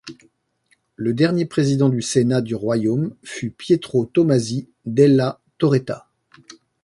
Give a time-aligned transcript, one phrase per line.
[0.95, 6.09] Le dernier président du Sénat du royaume fut Pietro Tomasi della Torretta.